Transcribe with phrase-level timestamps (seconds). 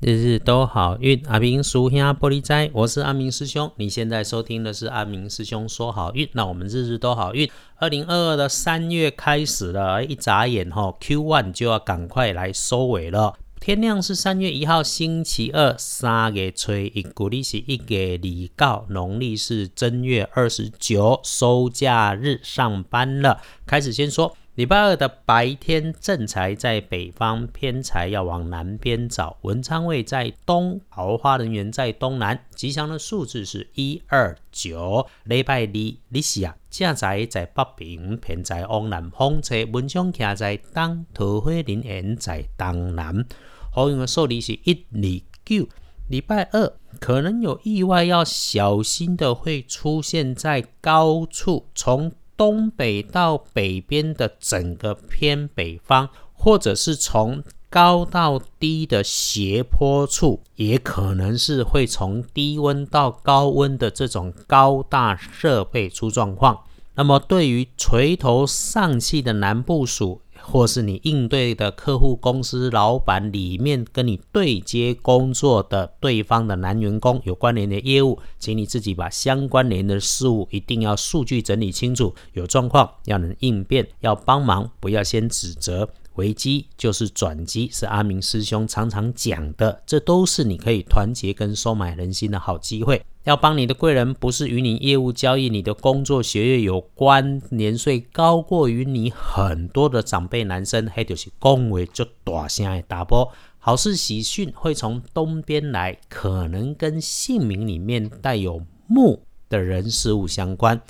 [0.00, 1.22] 日日都好运。
[1.26, 3.70] 阿明叔兄玻璃斋，我是阿明师兄。
[3.76, 6.26] 你现在收听的是阿明师兄说好运。
[6.32, 7.50] 那我们日日都好运。
[7.76, 13.34] 二零二二的三月开始了，一眨眼哈，Q one 就要赶快来收尾了。
[13.60, 23.42] 天亮是三月一号星期二，三月初一，古历是一月二告，农历是正月二十九，收假日上班了。
[23.66, 24.34] 开始先说。
[24.60, 29.38] 礼拜二的白天正财在北方，偏财要往南边找。
[29.40, 32.38] 文昌位在东，桃花人员在东南。
[32.54, 35.06] 吉祥的数字是一二九。
[35.24, 35.66] 礼拜二，
[36.10, 39.64] 你是啊，正财在北边，偏财往南方车。
[39.72, 43.24] 文昌徛在东，桃花人缘在东南。
[43.72, 45.10] 好运的数字是一二
[45.42, 45.66] 九。
[46.08, 52.12] 礼拜二可能有意外，要小心的会出现在高处，从。
[52.40, 66.60] 东北到北边的整个偏北方，或者是从高到低的斜坡处，也可能是会从低温到高温的这种高大设备出状况。
[66.94, 70.22] 那么，对于垂头丧气的南部属。
[70.42, 85.88] 或是你应对的客户公司老板里面跟你对接工作的对方的男员工有关联的业务，请你自己把相关联的事物一定要数据整理清楚，有状况要能应变，要帮忙，不要先指责。
[86.16, 93.00] 危机就是转机，是阿明师兄常常讲的，这都是你可以团结跟收买人心的好机会。
[93.24, 103.30] 要帮你的贵人，不是与你业务交易、你的工作学业有关，年岁高过于你很多的长辈男生，还就是恭维就大声的打波。
[103.58, 110.80] 好事喜讯会从东边来，可能跟姓名里面带有木的人事物相关。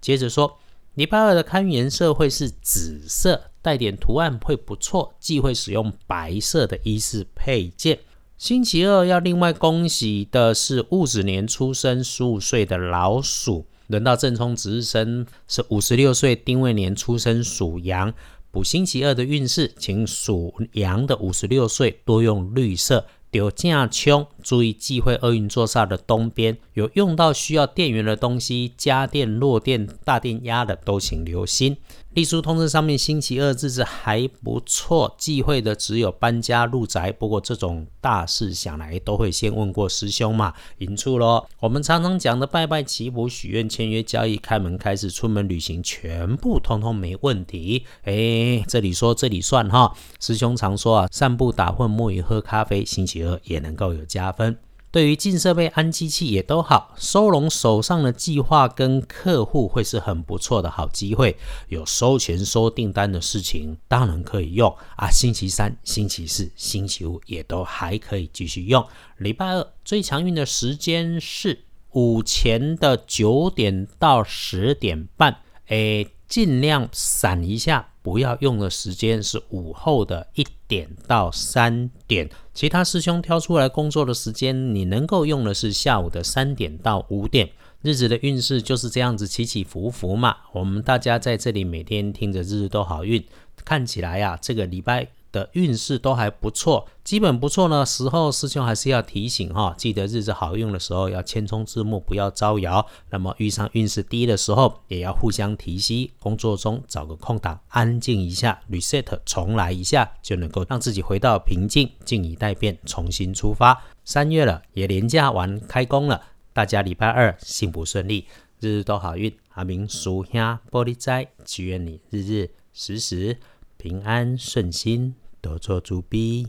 [0.00, 0.58] 接着说，
[0.94, 7.98] 礼拜二的看颜色会是紫色，带点图案会不错，忌讳使用白色的衣饰配件。
[8.40, 18.14] 星期二要另外恭喜的是戊子年出生十五岁的老鼠，轮到正冲值日生是五十六岁丁未年出生属羊，
[18.50, 23.04] 补星期二的运势，请属羊的五十六岁多用绿色。
[23.30, 31.76] 丢正冲，注意忌讳厄运座煞的东边有用到需要电源的东西，家电、弱电、大电压的都请留心。
[32.14, 37.12] 隶书通知上面星期二日子还不错，忌讳的只有搬家入宅。
[37.12, 41.48] 不过这种大事想来都会先问过师兄嘛，引出咯。
[41.60, 47.84] 我们常常讲的拜拜祈福、许愿、签约、交易、开门、开始、出门旅行，全部通通没问题。
[48.02, 49.94] 哎，这里说这里算哈。
[50.18, 54.58] 师兄常说啊，散步、打混、摸鱼、喝咖啡，星期二也能够有加分。
[54.92, 61.36] 对于进设备、安机器也都好，收拢手上的计划跟客户会是很不错的好机会。
[61.68, 65.08] 有收钱、收订单的事情，当然可以用啊。
[65.08, 68.84] 星期三、星期四、星期五也都还可以继续用。
[69.18, 75.36] 礼拜二最强运的时间是午前的九点到十点半，
[75.68, 77.89] 诶，尽量闪一下。
[78.02, 87.50] 不要用的时间是午后的一点到三点，其他师兄挑出来工作的时间，你能够用的是下午的三点到五点。
[87.82, 90.36] 日子的运势就是这样子起起伏伏嘛。
[90.52, 93.24] 我们大家在这里每天听着日日都好运，
[93.64, 95.08] 看起来呀，这个礼拜。
[95.32, 97.84] 的运势都还不错，基本不错呢。
[97.84, 102.86] 时候师兄还是要提醒哈，记得日子好用的时候要千冲字幕，不要招摇。
[103.10, 106.12] 那么遇上运势低的时候，也要互相提息。
[106.18, 113.82] 工作中找个空档，安静一下，reset 重来一下，就能够让自己回到平静，静以待变，重新出发。
[114.04, 116.20] 三月了，也连假完开工了，
[116.52, 118.26] 大家礼拜二幸福顺利，
[118.60, 119.32] 日日都好运。
[119.54, 123.38] 阿明属兄玻璃斋，祈愿你日日时时。
[123.80, 126.46] 平安顺心，多做主逼。